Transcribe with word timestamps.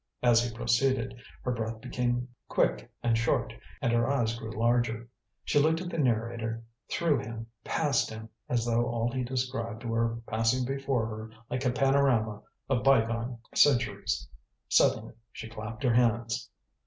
As 0.23 0.43
he 0.43 0.51
proceeded, 0.57 1.13
her 1.43 1.51
breath 1.51 1.79
became 1.79 2.27
quick 2.49 2.91
and 3.03 3.15
short 3.15 3.53
and 3.83 3.93
her 3.93 4.09
eyes 4.09 4.35
grew 4.35 4.49
larger. 4.49 5.07
She 5.45 5.59
looked 5.59 5.79
at 5.79 5.91
the 5.91 5.99
narrator, 5.99 6.63
through 6.89 7.19
him, 7.19 7.45
past 7.63 8.09
him, 8.09 8.27
as 8.49 8.65
though 8.65 8.85
all 8.87 9.11
he 9.11 9.23
described 9.23 9.83
were 9.83 10.17
passing 10.25 10.65
before 10.65 11.05
her 11.05 11.29
like 11.51 11.65
a 11.65 11.71
panorama 11.71 12.41
of 12.67 12.81
byegone 12.83 13.37
centuries. 13.53 14.27
Suddenly 14.67 15.13
she 15.31 15.47
clapped 15.47 15.83
her 15.83 15.93
hands. 15.93 16.49